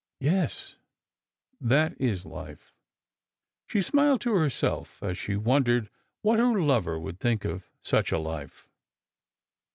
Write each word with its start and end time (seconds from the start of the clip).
Yes, 0.19 0.77
that 1.59 1.93
is 2.01 2.25
life!" 2.25 2.73
She 3.67 3.83
smiled 3.83 4.19
to 4.21 4.33
herself 4.33 5.03
as 5.03 5.15
she 5.15 5.35
wondered 5.35 5.91
what 6.23 6.39
her 6.39 6.59
lover 6.59 6.97
would 6.99 7.19
think 7.19 7.45
of 7.45 7.69
such 7.83 8.11
a 8.11 8.17
life. 8.17 8.67